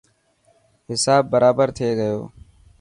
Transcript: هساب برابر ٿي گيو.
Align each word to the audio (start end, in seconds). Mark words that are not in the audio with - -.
هساب 0.89 1.23
برابر 1.33 1.67
ٿي 1.77 1.89
گيو. 1.99 2.19